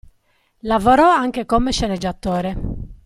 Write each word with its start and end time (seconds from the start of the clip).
Lavorò 0.61 1.11
anche 1.11 1.45
come 1.45 1.71
sceneggiatore. 1.71 2.57